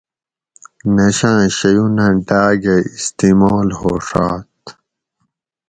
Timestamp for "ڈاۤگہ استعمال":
2.27-3.67